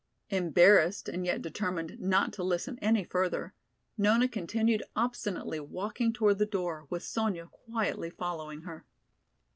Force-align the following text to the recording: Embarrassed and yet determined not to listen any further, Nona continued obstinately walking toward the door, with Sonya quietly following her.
Embarrassed 0.31 1.07
and 1.07 1.27
yet 1.27 1.43
determined 1.43 1.99
not 1.99 2.33
to 2.33 2.43
listen 2.43 2.79
any 2.79 3.03
further, 3.03 3.53
Nona 3.99 4.27
continued 4.27 4.81
obstinately 4.95 5.59
walking 5.59 6.11
toward 6.11 6.39
the 6.39 6.45
door, 6.47 6.87
with 6.89 7.03
Sonya 7.03 7.45
quietly 7.51 8.09
following 8.09 8.61
her. 8.61 8.87